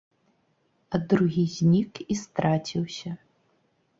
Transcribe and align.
А 0.93 0.99
другі 1.11 1.43
знік 1.57 2.01
і 2.15 2.19
страціўся. 2.23 3.09